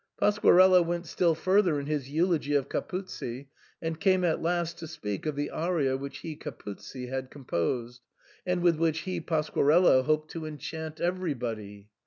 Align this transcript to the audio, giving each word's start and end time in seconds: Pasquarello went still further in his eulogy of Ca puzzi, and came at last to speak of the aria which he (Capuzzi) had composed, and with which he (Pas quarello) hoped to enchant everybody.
Pasquarello 0.19 0.81
went 0.81 1.05
still 1.05 1.35
further 1.35 1.79
in 1.79 1.85
his 1.85 2.09
eulogy 2.09 2.55
of 2.55 2.67
Ca 2.69 2.81
puzzi, 2.81 3.49
and 3.83 3.99
came 3.99 4.23
at 4.23 4.41
last 4.41 4.79
to 4.79 4.87
speak 4.87 5.27
of 5.27 5.35
the 5.35 5.51
aria 5.51 5.95
which 5.95 6.21
he 6.21 6.35
(Capuzzi) 6.35 7.07
had 7.07 7.29
composed, 7.29 8.01
and 8.43 8.63
with 8.63 8.77
which 8.77 9.01
he 9.01 9.21
(Pas 9.21 9.47
quarello) 9.51 10.01
hoped 10.03 10.31
to 10.31 10.47
enchant 10.47 10.99
everybody. 10.99 11.87